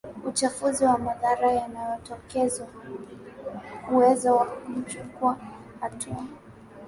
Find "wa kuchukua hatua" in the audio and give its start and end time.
4.37-6.25